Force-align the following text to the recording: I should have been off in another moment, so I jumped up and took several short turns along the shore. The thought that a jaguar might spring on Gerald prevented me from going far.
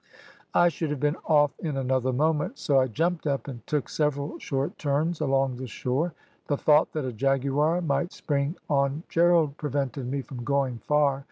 I 0.55 0.69
should 0.69 0.89
have 0.89 0.99
been 0.99 1.17
off 1.27 1.51
in 1.59 1.77
another 1.77 2.11
moment, 2.11 2.57
so 2.57 2.79
I 2.79 2.87
jumped 2.87 3.27
up 3.27 3.47
and 3.47 3.61
took 3.67 3.87
several 3.87 4.39
short 4.39 4.79
turns 4.79 5.21
along 5.21 5.57
the 5.57 5.67
shore. 5.67 6.15
The 6.47 6.57
thought 6.57 6.91
that 6.93 7.05
a 7.05 7.13
jaguar 7.13 7.81
might 7.81 8.11
spring 8.11 8.55
on 8.67 9.03
Gerald 9.09 9.57
prevented 9.57 10.07
me 10.07 10.23
from 10.23 10.43
going 10.43 10.79
far. 10.79 11.19